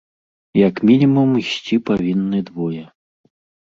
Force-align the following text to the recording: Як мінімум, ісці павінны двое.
Як 0.67 0.75
мінімум, 0.91 1.29
ісці 1.43 1.81
павінны 1.93 2.45
двое. 2.53 2.83